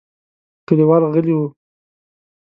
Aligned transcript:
کليوال 0.67 1.03
غلي 1.13 1.33
وو. 1.37 1.47